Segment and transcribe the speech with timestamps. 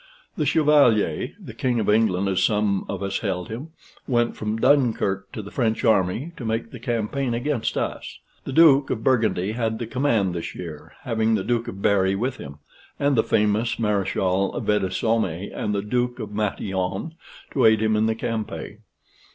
[0.35, 3.69] The Chevalier (the king of England, as some of us held him)
[4.07, 8.17] went from Dunkirk to the French army to make the campaign against us.
[8.43, 12.37] The Duke of Burgundy had the command this year, having the Duke of Berry with
[12.37, 12.57] him,
[12.99, 17.13] and the famous Mareschal Vendosme and the Duke of Matignon
[17.51, 18.79] to aid him in the campaign.